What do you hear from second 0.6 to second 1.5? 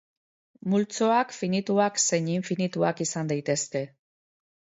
Multzoak